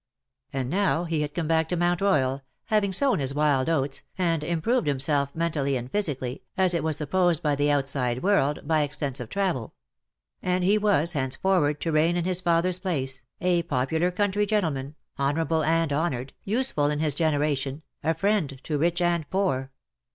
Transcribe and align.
And 0.51 0.67
now 0.71 1.03
he 1.03 1.21
had 1.21 1.35
come 1.35 1.47
back 1.47 1.69
to 1.69 1.75
Mount 1.77 2.01
Royal, 2.01 2.41
having 2.65 2.91
sown 2.91 3.19
his 3.19 3.35
wild 3.35 3.67
oats_, 3.67 4.01
and 4.17 4.43
improved 4.43 4.87
himself 4.87 5.35
mentally 5.35 5.77
and 5.77 5.91
physically, 5.91 6.41
as 6.57 6.73
it 6.73 6.83
was 6.83 6.97
supposed 6.97 7.43
by 7.43 7.55
the 7.55 7.69
outside 7.69 8.23
world, 8.23 8.67
by 8.67 8.81
extensive 8.81 9.29
travel; 9.29 9.75
and 10.41 10.63
he 10.63 10.79
was 10.79 11.13
henceforward 11.13 11.79
to 11.81 11.91
reign 11.91 12.17
in 12.17 12.25
his 12.25 12.41
father^s 12.41 12.81
place, 12.81 13.21
a 13.41 13.61
popular 13.61 14.09
country 14.09 14.47
gentleman, 14.47 14.95
honourable 15.19 15.63
and 15.63 15.93
honoured, 15.93 16.33
useful 16.43 16.87
in 16.89 16.97
his 16.97 17.13
generation, 17.13 17.83
a 18.01 18.15
friend 18.15 18.59
to 18.63 18.79
rich 18.79 19.01
and 19.01 19.29
poor. 19.29 19.71